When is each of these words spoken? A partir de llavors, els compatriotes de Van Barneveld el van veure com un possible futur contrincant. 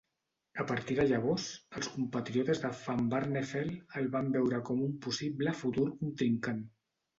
A 0.61 0.63
partir 0.69 0.95
de 0.99 1.03
llavors, 1.11 1.45
els 1.81 1.89
compatriotes 1.97 2.63
de 2.63 2.71
Van 2.79 3.05
Barneveld 3.13 3.95
el 4.01 4.11
van 4.17 4.33
veure 4.39 4.65
com 4.73 4.83
un 4.89 4.99
possible 5.07 5.57
futur 5.63 5.89
contrincant. 6.03 6.69